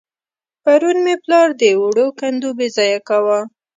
[0.63, 3.39] پرون مې پلار د وړو کندو بېځايه کاوه.